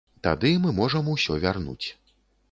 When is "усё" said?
1.15-1.37